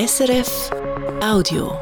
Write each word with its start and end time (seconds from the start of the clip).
SRF 0.00 0.70
Audio. 1.20 1.76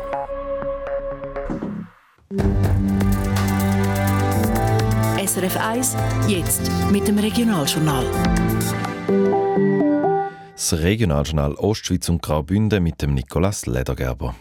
SRF 5.23 5.57
1, 5.59 5.97
jetzt 6.27 6.63
mit 6.91 7.07
dem 7.07 7.19
Regionaljournal. 7.19 8.07
Das 10.51 10.73
Regionaljournal 10.73 11.57
Ostschweiz 11.57 12.09
und 12.09 12.23
Graubünden 12.23 12.83
mit 12.83 13.03
dem 13.03 13.13
Nikolaus 13.13 13.67
Ledergerber. 13.67 14.35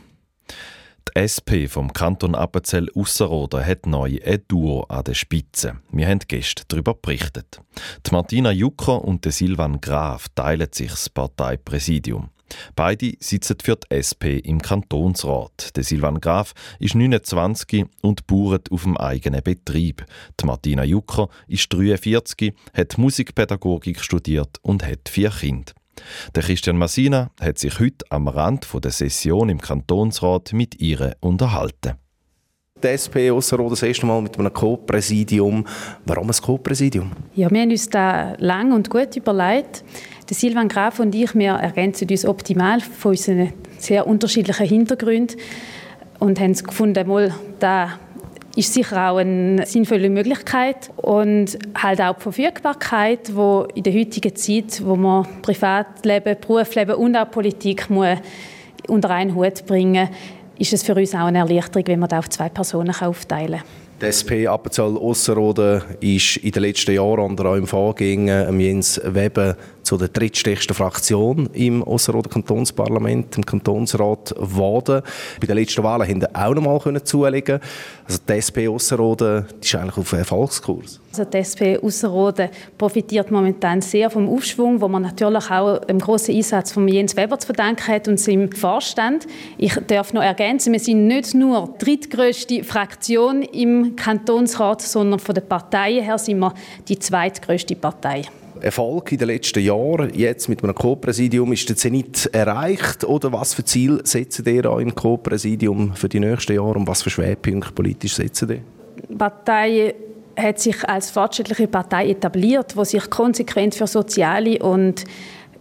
Die 1.09 1.19
SP 1.19 1.67
vom 1.67 1.91
Kanton 1.91 2.33
Appenzell 2.33 2.89
Ausserrhoden 2.95 3.65
hat 3.65 3.87
neu 3.87 4.19
ein 4.25 4.41
Duo 4.47 4.83
an 4.83 5.03
der 5.03 5.15
Spitze. 5.15 5.81
Wir 5.91 6.07
haben 6.07 6.19
gestern 6.25 6.63
darüber 6.69 6.93
berichtet. 6.93 7.59
Die 8.05 8.11
Martina 8.13 8.51
Jucker 8.51 9.03
und 9.03 9.25
der 9.25 9.33
Silvan 9.33 9.81
Graf 9.81 10.29
teilen 10.33 10.69
sich 10.71 10.91
das 10.91 11.09
Parteipräsidium. 11.09 12.29
Beide 12.75 13.13
sitzen 13.19 13.57
für 13.61 13.75
die 13.75 13.95
SP 13.95 14.39
im 14.39 14.61
Kantonsrat. 14.61 15.75
Der 15.75 15.83
Silvan 15.83 16.19
Graf 16.19 16.53
ist 16.79 16.95
29 16.95 17.85
und 18.01 18.27
bauert 18.27 18.71
auf 18.71 18.83
dem 18.83 18.97
eigenen 18.97 19.41
Betrieb. 19.43 20.05
Die 20.39 20.45
Martina 20.45 20.83
Jucker 20.83 21.29
ist 21.47 21.71
43, 21.73 22.53
hat 22.73 22.97
Musikpädagogik 22.97 23.99
studiert 23.99 24.57
und 24.61 24.85
hat 24.85 25.09
vier 25.09 25.29
Kinder. 25.29 25.73
Der 26.35 26.43
Christian 26.43 26.77
Massina 26.77 27.31
hat 27.39 27.57
sich 27.57 27.79
heute 27.79 28.05
am 28.09 28.27
Rand 28.27 28.67
der 28.83 28.91
Session 28.91 29.49
im 29.49 29.61
Kantonsrat 29.61 30.53
mit 30.53 30.81
ihr 30.81 31.15
unterhalten. 31.21 31.93
Die 32.83 32.87
SP 32.91 33.31
Ausserrhoden 33.31 33.71
das 33.71 33.83
erste 33.83 34.05
Mal 34.05 34.21
mit 34.21 34.37
einem 34.37 34.53
Co-Präsidium. 34.53 35.65
Warum 36.05 36.29
ein 36.29 36.35
Co-Präsidium? 36.35 37.13
Ja, 37.33 37.49
wir 37.49 37.61
haben 37.61 37.71
uns 37.71 37.89
da 37.89 38.35
lang 38.37 38.73
und 38.73 38.89
gut 38.89 39.15
überlegt. 39.15 39.85
Der 40.27 40.35
Silvan 40.35 40.67
Graf 40.67 40.99
und 40.99 41.13
ich, 41.13 41.35
wir 41.35 41.51
ergänzen 41.51 42.09
uns 42.09 42.25
optimal 42.25 42.79
von 42.81 43.11
unseren 43.11 43.53
sehr 43.77 44.07
unterschiedlichen 44.07 44.65
Hintergründen 44.65 45.37
und 46.17 46.39
haben 46.39 46.53
gefunden, 46.53 47.07
mal, 47.07 47.31
da 47.59 47.99
ist 48.55 48.73
sicher 48.73 49.11
auch 49.11 49.17
eine 49.17 49.65
sinnvolle 49.67 50.09
Möglichkeit 50.09 50.89
und 50.95 51.59
halt 51.75 52.01
auch 52.01 52.15
die 52.15 52.21
Verfügbarkeit, 52.23 53.35
wo 53.35 53.67
in 53.75 53.83
der 53.83 53.93
heutigen 53.93 54.35
Zeit, 54.35 54.81
wo 54.83 54.95
man 54.95 55.27
Privatleben, 55.43 56.37
Berufsleben 56.41 56.95
und 56.95 57.15
auch 57.15 57.29
Politik 57.29 57.89
muss 57.91 58.17
unter 58.87 59.11
einen 59.11 59.35
Hut 59.35 59.65
bringen, 59.67 60.09
ist 60.57 60.73
es 60.73 60.81
für 60.81 60.95
uns 60.95 61.13
auch 61.13 61.25
eine 61.25 61.39
Erleichterung, 61.39 61.85
wenn 61.87 61.99
man 61.99 62.09
das 62.09 62.19
auf 62.19 62.29
zwei 62.29 62.49
Personen 62.49 62.95
aufteilen 62.95 63.59
kann. 63.59 63.85
Die 64.01 64.05
SP 64.11 64.43
Appenzell 64.47 64.97
Ausserrhoden 64.97 65.81
ist 66.01 66.37
in 66.37 66.51
den 66.51 66.63
letzten 66.63 66.95
Jahren 66.95 67.19
unter 67.19 67.51
einem 67.51 67.65
Vorgänger 67.65 68.51
Jens 68.51 68.99
Weber 69.03 69.55
zu 69.85 69.97
der 69.97 70.07
drittstärksten 70.07 70.75
Fraktion 70.75 71.47
im 71.53 71.83
Ausserrhoder 71.83 72.29
Kantonsparlament, 72.29 73.37
im 73.37 73.45
Kantonsrat 73.45 74.35
geworden. 74.35 75.03
Bei 75.39 75.47
den 75.47 75.57
letzten 75.57 75.83
Wahlen 75.83 76.07
konnten 76.07 76.35
auch 76.35 76.53
noch 76.55 76.83
mal 76.83 77.03
zulegen. 77.03 77.59
Also 78.05 78.19
die 78.27 78.33
SP 78.33 78.67
Ausserrhoden 78.67 79.45
ist 79.61 79.75
eigentlich 79.75 79.97
auf 79.97 80.11
Erfolgskurs. 80.11 80.99
Also 81.11 81.23
die 81.23 81.37
SP 81.37 81.77
Ausserrhoden 81.77 82.49
profitiert 82.77 83.29
momentan 83.29 83.81
sehr 83.81 84.09
vom 84.09 84.27
Aufschwung, 84.27 84.81
wo 84.81 84.87
man 84.87 85.03
natürlich 85.03 85.49
auch 85.51 85.81
im 85.83 85.99
großen 85.99 86.35
Einsatz 86.35 86.71
von 86.71 86.87
Jens 86.87 87.15
Weber 87.15 87.37
zu 87.37 87.45
verdanken 87.45 87.87
hat 87.87 88.07
und 88.07 88.19
seinem 88.19 88.51
Vorstand. 88.51 89.27
Ich 89.57 89.75
darf 89.87 90.13
noch 90.13 90.23
ergänzen, 90.23 90.73
wir 90.73 90.79
sind 90.79 91.05
nicht 91.05 91.35
nur 91.35 91.69
die 91.79 91.85
drittgrößte 91.85 92.63
Fraktion 92.63 93.43
im 93.43 93.95
Kantonsrat, 93.95 94.81
sondern 94.81 95.19
von 95.19 95.35
den 95.35 95.47
Parteien 95.47 96.03
her 96.03 96.17
sind 96.17 96.39
wir 96.39 96.53
die 96.87 96.97
zweitgrößte 96.97 97.75
Partei. 97.75 98.23
Erfolg 98.61 99.11
in 99.11 99.17
den 99.17 99.27
letzten 99.27 99.63
Jahren, 99.63 100.13
jetzt 100.13 100.49
mit 100.49 100.63
einem 100.63 100.73
Co-Präsidium, 100.73 101.51
ist 101.53 101.67
der 101.69 101.75
Zenit 101.75 102.29
erreicht? 102.33 103.03
Oder 103.03 103.31
was 103.31 103.53
für 103.53 103.63
Ziel 103.63 104.01
setzen 104.03 104.45
ihr 104.45 104.65
im 104.65 104.95
Co-Präsidium 104.95 105.93
für 105.93 106.09
die 106.09 106.19
nächsten 106.19 106.53
Jahre 106.53 106.73
und 106.73 106.87
was 106.87 107.03
für 107.03 107.09
Schwerpunkte 107.09 107.71
politisch 107.73 108.15
setzen 108.15 108.49
ihr? 108.49 108.61
Die 109.09 109.15
Partei 109.15 109.95
hat 110.37 110.59
sich 110.59 110.87
als 110.87 111.11
fortschrittliche 111.11 111.67
Partei 111.67 112.09
etabliert, 112.09 112.75
die 112.77 112.85
sich 112.85 113.09
konsequent 113.09 113.75
für 113.75 113.87
soziale 113.87 114.59
und 114.59 115.03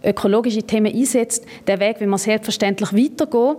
ökologische 0.03 0.63
Themen 0.63 0.93
einsetzt. 0.93 1.45
Der 1.67 1.79
Weg 1.79 1.99
will 1.99 2.07
man 2.07 2.19
selbstverständlich 2.19 2.93
weitergehen. 2.93 3.55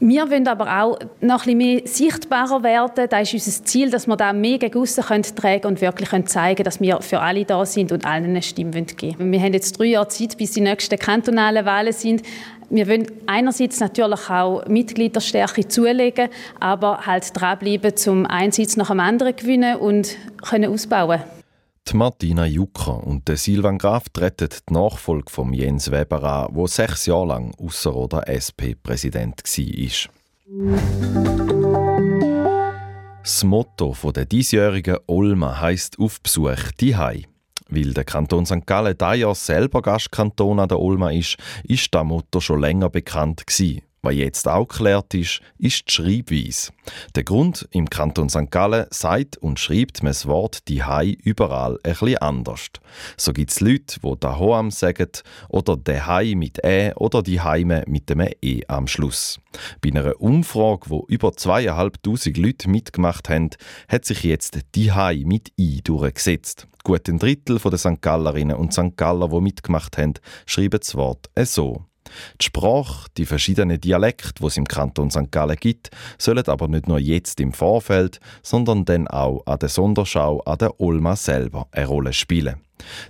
Wir 0.00 0.30
wollen 0.30 0.46
aber 0.46 0.82
auch 0.82 0.98
noch 1.20 1.44
ein 1.44 1.58
bisschen 1.58 1.58
mehr 1.58 1.80
sichtbarer 1.84 2.62
werden. 2.62 3.08
Das 3.10 3.32
ist 3.32 3.46
unser 3.46 3.64
Ziel, 3.64 3.90
dass 3.90 4.06
wir 4.06 4.16
da 4.16 4.32
mehr 4.32 4.58
gegen 4.58 4.78
aussen 4.78 5.02
tragen 5.34 5.66
und 5.66 5.80
wirklich 5.80 6.08
zeigen 6.26 6.56
können, 6.56 6.64
dass 6.64 6.80
wir 6.80 7.00
für 7.00 7.20
alle 7.20 7.44
da 7.44 7.66
sind 7.66 7.90
und 7.90 8.04
allen 8.04 8.26
eine 8.26 8.42
Stimme 8.42 8.70
geben 8.70 9.18
wollen. 9.18 9.32
Wir 9.32 9.40
haben 9.40 9.54
jetzt 9.54 9.76
drei 9.78 9.86
Jahre 9.86 10.06
Zeit, 10.06 10.38
bis 10.38 10.52
die 10.52 10.60
nächsten 10.60 10.96
kantonalen 10.98 11.64
Wahlen 11.64 11.92
sind. 11.92 12.22
Wir 12.70 12.86
wollen 12.86 13.06
einerseits 13.26 13.80
natürlich 13.80 14.30
auch 14.30 14.64
Mitgliederstärke 14.66 15.66
zulegen, 15.66 16.28
aber 16.60 17.06
halt 17.06 17.30
dranbleiben, 17.34 17.92
um 18.06 18.26
einen 18.26 18.52
Sitz 18.52 18.76
nach 18.76 18.90
dem 18.90 19.00
anderen 19.00 19.34
gewinnen 19.34 19.76
und 19.76 20.16
können 20.42 20.70
ausbauen 20.70 21.22
Martina 21.94 22.46
Jucker 22.46 23.06
und 23.06 23.28
der 23.28 23.36
Silvan 23.36 23.78
Graf 23.78 24.08
treten 24.08 24.48
die 24.68 24.72
Nachfolge 24.72 25.30
von 25.30 25.52
Jens 25.52 25.90
Weber 25.90 26.22
an, 26.22 26.54
der 26.54 26.66
sechs 26.66 27.06
Jahre 27.06 27.28
lang 27.28 27.54
Ausserrhoder 27.58 28.28
SP-Präsident 28.28 29.42
war. 29.44 30.12
Das 33.22 33.44
Motto 33.44 33.94
der 34.12 34.24
diesjährigen 34.24 34.98
Olma 35.06 35.60
heisst 35.60 35.98
auf 35.98 36.20
Besuch 36.20 36.72
die 36.80 36.96
Hai. 36.96 37.24
Weil 37.68 37.92
der 37.92 38.04
Kanton 38.04 38.46
St. 38.46 38.66
Gallen 38.66 38.96
dieses 38.98 39.18
Jahr 39.18 39.34
selber 39.34 39.82
Gastkanton 39.82 40.58
an 40.58 40.68
der 40.68 40.80
Olma 40.80 41.10
ist, 41.10 41.36
ist 41.64 41.94
das 41.94 42.04
Motto 42.04 42.40
schon 42.40 42.60
länger 42.60 42.88
bekannt 42.88 43.46
gewesen. 43.46 43.82
Was 44.08 44.14
jetzt 44.14 44.48
auch 44.48 44.66
geklärt 44.66 45.12
ist, 45.12 45.42
ist 45.58 45.84
die 45.86 45.92
Schreibweise. 45.92 46.72
Der 47.14 47.24
Grund, 47.24 47.68
im 47.72 47.90
Kanton 47.90 48.30
St. 48.30 48.50
Gallen 48.50 48.86
sagt 48.88 49.36
und 49.36 49.60
schreibt 49.60 50.02
man 50.02 50.12
das 50.12 50.26
Wort 50.26 50.66
«die 50.68 50.82
Hai» 50.82 51.14
überall 51.24 51.76
bisschen 51.82 52.16
anders. 52.16 52.68
So 53.18 53.34
gibt 53.34 53.50
es 53.50 53.60
Leute, 53.60 54.00
die 54.02 54.14
«dahoam» 54.18 54.70
sagen 54.70 55.10
oder 55.50 55.76
«der 55.76 56.06
Hai» 56.06 56.32
mit 56.36 56.64
«ä» 56.64 56.94
oder 56.94 57.22
«die 57.22 57.42
Heime» 57.42 57.84
mit 57.86 58.08
dem 58.08 58.26
«e» 58.40 58.62
am 58.66 58.86
Schluss. 58.86 59.40
Bei 59.82 59.90
einer 59.90 60.18
Umfrage, 60.18 60.88
wo 60.88 61.04
über 61.06 61.34
zweieinhalbtausend 61.34 62.38
Leute 62.38 62.70
mitgemacht 62.70 63.28
haben, 63.28 63.50
hat 63.88 64.06
sich 64.06 64.22
jetzt 64.22 64.58
«die 64.74 64.90
Hai» 64.90 65.24
mit 65.26 65.52
«i» 65.58 65.82
durchgesetzt. 65.82 66.66
Gut 66.82 67.06
ein 67.10 67.18
Drittel 67.18 67.58
der 67.58 67.76
St. 67.76 68.00
Gallerinnen 68.00 68.56
und 68.56 68.72
St. 68.72 68.96
Galler, 68.96 69.28
die 69.28 69.40
mitgemacht 69.42 69.98
haben, 69.98 70.14
schreiben 70.46 70.80
das 70.80 70.94
Wort 70.94 71.28
so. 71.42 71.84
Die 72.40 72.46
Sprache, 72.46 73.08
die 73.16 73.26
verschiedenen 73.26 73.80
Dialekte, 73.80 74.34
die 74.40 74.46
es 74.46 74.56
im 74.56 74.66
Kanton 74.66 75.10
St. 75.10 75.30
Gallen 75.30 75.56
gibt, 75.56 75.90
sollen 76.18 76.46
aber 76.46 76.68
nicht 76.68 76.88
nur 76.88 76.98
jetzt 76.98 77.40
im 77.40 77.52
Vorfeld, 77.52 78.20
sondern 78.42 78.84
dann 78.84 79.08
auch 79.08 79.42
an 79.46 79.58
der 79.58 79.68
Sonderschau 79.68 80.40
an 80.40 80.58
der 80.58 80.80
Olma 80.80 81.16
selber 81.16 81.66
eine 81.72 81.86
Rolle 81.86 82.12
spielen. 82.12 82.56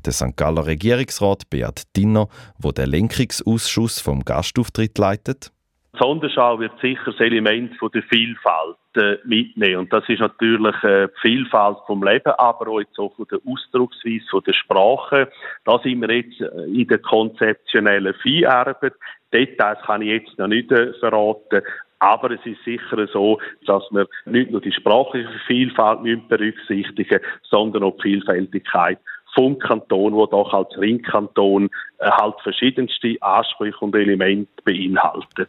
Der 0.05 0.13
St. 0.13 0.37
Galler 0.37 0.67
Regierungsrat 0.67 1.51
Beat 1.51 1.83
Dinner, 1.97 2.29
wo 2.59 2.73
der 2.73 2.87
Lenkungsausschuss 2.87 4.01
vom 4.01 4.25
Gastauftritt 4.25 4.97
leitet, 4.99 5.53
die 5.95 5.99
Sonderschau 5.99 6.59
wird 6.59 6.79
sicher 6.81 7.13
das 7.13 7.21
Element 7.21 7.75
von 7.77 7.91
der 7.93 8.03
Vielfalt 8.03 8.77
äh, 8.95 9.17
mitnehmen. 9.25 9.79
Und 9.79 9.93
das 9.93 10.09
ist 10.09 10.21
natürlich 10.21 10.75
äh, 10.85 11.09
die 11.09 11.21
Vielfalt 11.21 11.79
vom 11.87 12.03
Leben, 12.03 12.33
aber 12.37 12.69
auch 12.69 12.81
jetzt 12.81 12.99
auch 12.99 13.15
von 13.17 13.27
der 13.31 13.41
Ausdrucksweise, 13.47 14.27
von 14.31 14.43
der 14.45 14.53
Sprache. 14.53 15.31
Da 15.65 15.79
sind 15.79 16.01
wir 16.03 16.15
jetzt 16.15 16.41
äh, 16.41 16.65
in 16.65 16.87
der 16.87 16.99
konzeptionellen 16.99 18.15
Vieharbeit. 18.23 18.95
Details 19.33 19.79
kann 19.87 20.03
ich 20.03 20.09
jetzt 20.09 20.39
noch 20.39 20.49
nicht 20.49 20.71
äh, 20.73 20.93
verraten. 20.95 21.63
Aber 22.01 22.31
es 22.31 22.45
ist 22.45 22.63
sicher 22.65 23.09
so, 23.13 23.41
dass 23.67 23.83
wir 23.91 24.07
nicht 24.27 24.51
nur 24.51 24.61
die 24.61 24.73
sprachliche 24.73 25.29
Vielfalt 25.47 26.01
berücksichtigen 26.29 27.21
müssen, 27.21 27.25
sondern 27.43 27.83
auch 27.83 27.97
die 27.97 28.03
Vielfältigkeit 28.03 28.99
vom 29.35 29.59
Kanton, 29.59 30.15
wo 30.15 30.27
doch 30.27 30.53
als 30.53 30.77
Ringkanton 30.79 31.71
äh, 31.99 32.11
halt 32.11 32.35
verschiedenste 32.43 33.17
Ansprüche 33.21 33.79
und 33.81 33.95
Elemente 33.95 34.51
beinhaltet. 34.65 35.49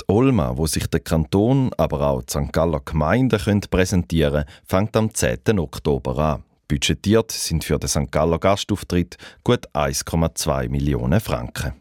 Die 0.00 0.08
Olma, 0.08 0.56
wo 0.56 0.66
sich 0.66 0.86
der 0.88 1.00
Kanton, 1.00 1.70
aber 1.76 2.00
auch 2.08 2.22
die 2.22 2.32
St. 2.32 2.52
Galler 2.52 2.80
Gemeinde 2.84 3.38
können 3.38 3.62
präsentieren 3.70 4.44
fängt 4.66 4.96
am 4.96 5.14
10. 5.14 5.58
Oktober 5.58 6.18
an. 6.18 6.44
Budgetiert 6.68 7.32
sind 7.32 7.64
für 7.64 7.78
den 7.78 7.88
St. 7.88 8.12
Galler 8.12 8.38
Gastauftritt 8.38 9.16
gut 9.42 9.66
1,2 9.74 10.68
Millionen 10.68 11.20
Franken. 11.20 11.74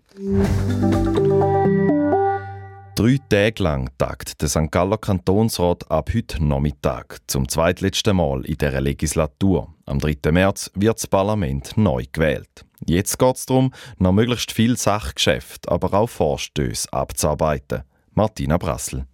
Drei 3.00 3.18
Tage 3.30 3.64
lang 3.64 3.90
tagt 3.98 4.42
der 4.42 4.50
St. 4.50 4.70
Galler 4.72 4.98
Kantonsrat 4.98 5.90
ab 5.90 6.10
heute 6.14 6.44
Nachmittag 6.44 7.20
zum 7.28 7.48
zweitletzten 7.48 8.18
Mal 8.18 8.44
in 8.44 8.58
dieser 8.58 8.82
Legislatur. 8.82 9.74
Am 9.86 10.00
3. 10.00 10.34
März 10.34 10.70
wird 10.76 10.98
das 10.98 11.08
Parlament 11.08 11.78
neu 11.78 12.04
gewählt. 12.12 12.66
Jetzt 12.86 13.18
geht 13.18 13.38
es 13.38 13.46
darum, 13.46 13.74
noch 14.00 14.12
möglichst 14.12 14.52
viel 14.52 14.76
Sachgeschäft, 14.76 15.70
aber 15.70 15.94
auch 15.94 16.10
Vorstöße 16.10 16.92
abzuarbeiten. 16.92 17.84
Martina 18.16 18.58
Brassel. 18.58 19.06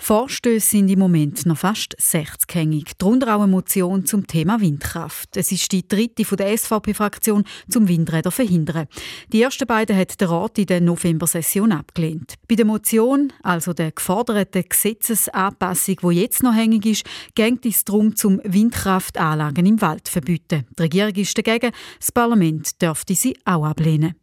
Vorstöße 0.00 0.70
sind 0.70 0.88
im 0.88 1.00
Moment 1.00 1.44
noch 1.44 1.58
fast 1.58 1.94
60 1.98 2.54
hängig. 2.54 2.92
Darunter 2.98 3.34
auch 3.36 3.42
eine 3.42 3.50
Motion 3.50 4.06
zum 4.06 4.26
Thema 4.26 4.60
Windkraft. 4.60 5.36
Es 5.36 5.52
ist 5.52 5.70
die 5.72 5.86
dritte 5.86 6.24
von 6.24 6.38
der 6.38 6.56
SVP-Fraktion 6.56 7.44
zum 7.68 7.88
Windräder 7.88 8.30
verhindern. 8.30 8.86
Die 9.32 9.42
ersten 9.42 9.66
beiden 9.66 9.96
hat 9.96 10.20
der 10.20 10.30
Rat 10.30 10.56
in 10.58 10.66
der 10.66 10.80
November-Session 10.80 11.72
abgelehnt. 11.72 12.34
Bei 12.48 12.54
der 12.54 12.64
Motion, 12.64 13.32
also 13.42 13.72
der 13.72 13.90
geforderten 13.90 14.64
Gesetzesanpassung, 14.66 15.96
die 16.02 16.20
jetzt 16.20 16.42
noch 16.42 16.54
hängig 16.54 16.86
ist, 16.86 17.04
geht 17.34 17.66
es 17.66 17.84
darum, 17.84 18.14
zum 18.14 18.40
Windkraftanlagen 18.44 19.66
im 19.66 19.80
Wald 19.82 20.08
verbieten. 20.08 20.64
Die 20.78 20.82
Regierung 20.82 21.14
ist 21.16 21.36
dagegen, 21.36 21.72
das 21.98 22.12
Parlament 22.12 22.80
dürfte 22.80 23.14
sie 23.14 23.36
auch 23.44 23.64
ablehnen. 23.64 24.14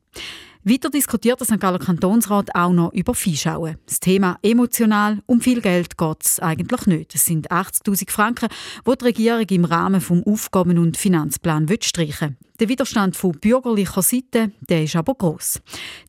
Weiter 0.68 0.90
diskutiert 0.90 1.40
der 1.40 1.46
St. 1.46 1.60
Galler 1.60 1.78
Kantonsrat 1.78 2.56
auch 2.56 2.72
noch 2.72 2.92
über 2.92 3.14
Viehschauen. 3.14 3.78
Das 3.86 4.00
Thema 4.00 4.40
emotional, 4.42 5.22
um 5.28 5.40
viel 5.40 5.62
Geld 5.62 5.96
geht 5.96 6.26
es 6.26 6.40
eigentlich 6.40 6.88
nicht. 6.88 7.14
Es 7.14 7.24
sind 7.24 7.52
80'000 7.52 8.10
Franken, 8.10 8.50
die 8.84 8.98
die 8.98 9.06
Regierung 9.06 9.46
im 9.48 9.66
Rahmen 9.66 10.00
des 10.00 10.26
Aufgaben- 10.26 10.80
und 10.80 10.98
Finanzplan 10.98 11.68
streichen 11.82 12.30
will. 12.30 12.48
Der 12.60 12.70
Widerstand 12.70 13.18
von 13.18 13.34
bürgerlicher 13.34 14.02
Seite 14.02 14.52
der 14.62 14.84
ist 14.84 14.96
aber 14.96 15.14
gross. 15.16 15.60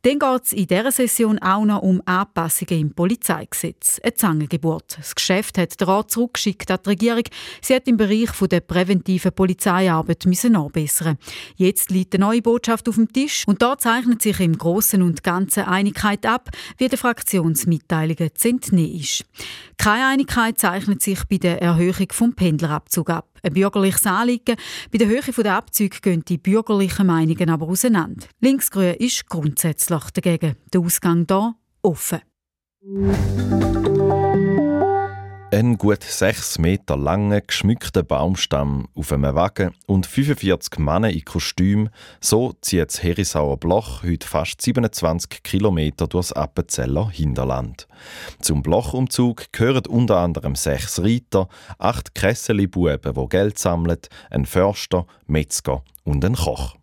Dann 0.02 0.20
geht 0.20 0.42
es 0.44 0.52
in 0.52 0.68
dieser 0.68 0.92
Session 0.92 1.40
auch 1.40 1.64
noch 1.64 1.82
um 1.82 2.00
Anpassungen 2.04 2.80
im 2.80 2.94
Polizeigesetz. 2.94 4.00
Eine 4.02 4.14
Zangengeburt. 4.14 4.96
Das 4.96 5.16
Geschäft 5.16 5.58
hat 5.58 5.80
der 5.80 5.88
Rat 5.88 6.12
zurückgeschickt 6.12 6.70
an 6.70 6.78
die 6.84 6.90
Regierung. 6.90 7.24
Sie 7.60 7.74
hat 7.74 7.88
im 7.88 7.96
Bereich 7.96 8.30
der 8.48 8.60
präventiven 8.60 9.32
Polizeiarbeit 9.32 10.24
müssen 10.26 10.52
nachbessern. 10.52 11.18
Jetzt 11.56 11.90
liegt 11.90 12.14
eine 12.14 12.24
neue 12.24 12.42
Botschaft 12.42 12.88
auf 12.88 12.94
dem 12.94 13.12
Tisch 13.12 13.42
und 13.48 13.60
da 13.60 13.76
zeichnet 13.76 14.22
sich 14.22 14.38
im 14.38 14.56
Großen 14.56 15.02
und 15.02 15.24
Ganzen 15.24 15.64
Einigkeit 15.64 16.24
ab, 16.26 16.50
wie 16.78 16.88
der 16.88 16.98
Fraktionsmitteilungen 16.98 18.30
zu 18.34 18.48
entnehmen 18.48 19.00
ist. 19.00 19.24
Keine 19.78 20.06
Einigkeit 20.06 20.58
zeichnet 20.58 21.02
sich 21.02 21.24
bei 21.24 21.38
der 21.38 21.60
Erhöhung 21.60 22.08
vom 22.12 22.34
Pendlerabzug 22.34 23.10
ab. 23.10 23.35
Ein 23.46 23.52
bürgerliches 23.52 24.04
Anliegen. 24.06 24.56
Bei 24.90 24.98
der 24.98 25.06
Höhe 25.06 25.22
der 25.22 25.54
Abzüge 25.54 26.00
gehen 26.02 26.24
die 26.26 26.36
bürgerlichen 26.36 27.06
Meinungen 27.06 27.48
aber 27.48 27.68
auseinander. 27.68 28.26
Linksgrün 28.40 28.94
ist 28.94 29.28
grundsätzlich 29.28 30.10
dagegen. 30.12 30.56
Der 30.72 30.80
Ausgang 30.80 31.26
hier 31.28 31.54
offen. 31.82 32.20
Ein 35.56 35.78
gut 35.78 36.02
sechs 36.02 36.58
Meter 36.58 36.98
langer, 36.98 37.40
geschmückter 37.40 38.02
Baumstamm 38.02 38.88
auf 38.94 39.10
einem 39.10 39.34
Wagen 39.34 39.72
und 39.86 40.04
45 40.04 40.78
Männer 40.78 41.08
in 41.08 41.24
Kostüm, 41.24 41.88
so 42.20 42.52
zieht 42.60 42.88
das 42.88 43.02
Herisauer 43.02 43.56
Bloch 43.56 44.02
heute 44.02 44.28
fast 44.28 44.60
27 44.60 45.42
Kilometer 45.42 46.08
durchs 46.08 46.34
Appenzeller 46.34 47.08
Hinterland. 47.08 47.88
Zum 48.38 48.62
Blochumzug 48.62 49.50
gehören 49.50 49.86
unter 49.86 50.18
anderem 50.18 50.56
sechs 50.56 51.00
Reiter, 51.02 51.48
acht 51.78 52.14
Kesseli-Buben, 52.14 53.14
die 53.14 53.28
Geld 53.30 53.58
sammeln, 53.58 53.96
ein 54.28 54.44
Förster, 54.44 55.06
Metzger 55.26 55.82
und 56.04 56.22
ein 56.22 56.34
Koch. 56.34 56.76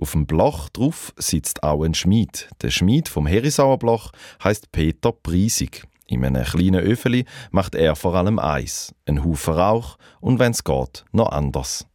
Auf 0.00 0.12
dem 0.12 0.26
Bloch 0.26 0.68
drauf 0.68 1.12
sitzt 1.16 1.64
auch 1.64 1.82
ein 1.82 1.94
Schmied. 1.94 2.48
Der 2.62 2.70
Schmied 2.70 3.08
vom 3.08 3.26
Herisauer 3.26 3.80
Bloch 3.80 4.12
heißt 4.40 4.70
Peter 4.70 5.10
Priesig. 5.10 5.89
In 6.10 6.24
einem 6.24 6.42
kleinen 6.42 6.80
Öfeli 6.80 7.24
macht 7.52 7.76
er 7.76 7.94
vor 7.94 8.16
allem 8.16 8.40
Eis, 8.40 8.92
einen 9.06 9.24
Haufen 9.24 9.54
Rauch 9.54 9.96
und 10.20 10.40
wenn 10.40 10.50
es 10.50 10.64
geht, 10.64 11.04
noch 11.12 11.30
anders. 11.30 11.86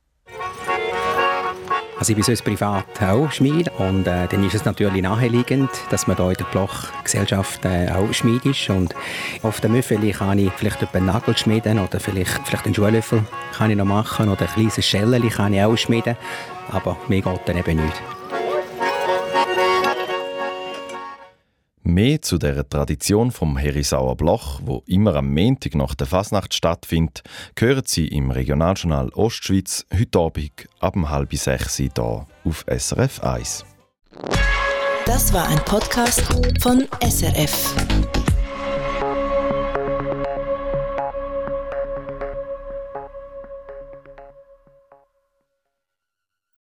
Also 2.00 2.12
ich 2.12 2.16
bin 2.16 2.24
sonst 2.24 2.44
privat 2.44 3.02
auch 3.02 3.30
Schmied 3.32 3.70
und 3.78 4.08
äh, 4.08 4.28
dann 4.28 4.44
ist 4.46 4.56
es 4.56 4.64
natürlich 4.64 5.02
naheliegend, 5.02 5.70
dass 5.90 6.08
man 6.08 6.16
hier 6.16 6.30
in 6.30 6.36
der 6.36 6.46
Blochgesellschaft 6.46 7.66
äh, 7.66 7.90
auch 7.92 8.14
Schmied 8.14 8.46
ist 8.46 8.70
und 8.70 8.96
auf 9.44 9.60
dem 9.60 9.76
Öffeli 9.76 10.12
kann 10.12 10.40
ich 10.40 10.52
vielleicht 10.54 10.96
einen 10.96 11.08
Nagel 11.08 11.36
schmieden 11.36 11.78
oder 11.78 12.00
vielleicht, 12.00 12.40
vielleicht 12.46 12.66
einen 12.66 12.76
Schuhlöffel 12.76 13.22
kann 13.54 13.70
ich 13.70 13.78
noch 13.78 13.86
machen 13.86 14.30
oder 14.30 14.44
ein 14.44 14.48
kleines 14.48 14.86
Schellchen 14.86 15.30
kann 15.30 15.54
ich 15.54 15.62
auch 15.62 15.76
schmieden, 15.76 16.16
aber 16.72 16.96
mir 17.10 17.22
geht 17.22 17.42
dann 17.48 17.58
eben 17.58 17.84
nicht. 17.84 18.02
Mehr 21.96 22.22
zu 22.22 22.38
der 22.38 22.68
Tradition 22.68 23.32
vom 23.32 23.56
Herisauer 23.56 24.18
Bloch, 24.18 24.60
wo 24.66 24.84
immer 24.86 25.16
am 25.16 25.34
Montag 25.34 25.76
nach 25.76 25.96
der 25.96 26.06
Fasnacht 26.06 26.54
stattfindet, 26.54 27.24
hören 27.58 27.84
Sie 27.86 28.10
im 28.10 28.32
Regionaljournal 28.32 29.12
Ostschweiz 29.14 29.86
heute 29.98 30.20
Abend 30.20 30.68
ab 30.82 30.98
halb 31.08 31.34
sechs 31.34 31.78
hier 31.78 31.92
auf 32.44 32.66
SRF 32.68 33.24
1. 33.24 33.64
Das 35.06 35.32
war 35.32 35.48
ein 35.48 35.60
Podcast 35.60 36.22
von 36.62 36.86
SRF. 37.02 37.74